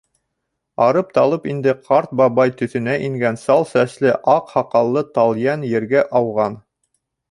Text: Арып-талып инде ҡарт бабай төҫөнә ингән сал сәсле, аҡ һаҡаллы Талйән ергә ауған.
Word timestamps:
Арып-талып 0.85 1.45
инде 1.51 1.75
ҡарт 1.91 2.15
бабай 2.23 2.55
төҫөнә 2.63 2.97
ингән 3.11 3.39
сал 3.45 3.69
сәсле, 3.75 4.17
аҡ 4.37 4.53
һаҡаллы 4.57 5.09
Талйән 5.21 5.71
ергә 5.79 6.07
ауған. 6.23 6.63